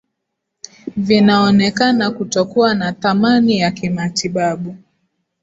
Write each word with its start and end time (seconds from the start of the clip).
vinaonekana 0.97 2.11
kutokuwa 2.11 2.73
na 2.73 2.93
thamani 2.93 3.59
ya 3.59 3.71
kimatibabu 3.71 4.77